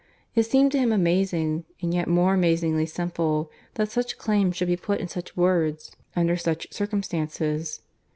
[0.33, 4.75] It seemed to him amazing, and yet more amazingly simple, that such claims should be
[4.75, 7.81] put in such words under such circumstances.